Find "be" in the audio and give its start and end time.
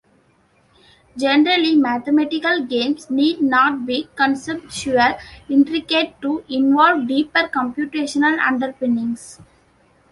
3.85-4.09